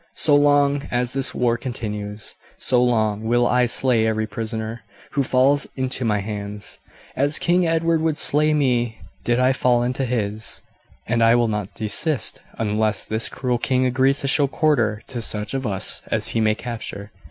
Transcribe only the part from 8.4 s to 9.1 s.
me